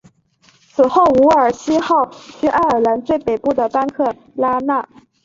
[0.73, 4.89] 此后伍尔西号去爱尔兰最北部的班克拉纳。